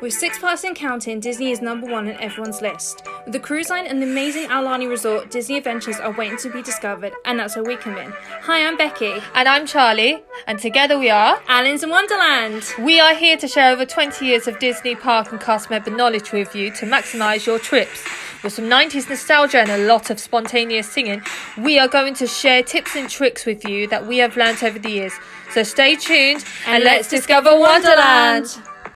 [0.00, 3.02] With six parks and counting, Disney is number one on everyone's list.
[3.24, 6.62] With the cruise line and the amazing Aulani Resort, Disney adventures are waiting to be
[6.62, 8.12] discovered, and that's where we come in.
[8.42, 9.14] Hi, I'm Becky.
[9.34, 12.62] And I'm Charlie, and together we are Alice in Wonderland.
[12.78, 16.30] We are here to share over 20 years of Disney park and cast member knowledge
[16.30, 18.04] with you to maximise your trips.
[18.44, 21.22] With some 90s nostalgia and a lot of spontaneous singing,
[21.56, 24.78] we are going to share tips and tricks with you that we have learned over
[24.78, 25.12] the years.
[25.50, 28.62] So stay tuned and, And let's discover Wonderland.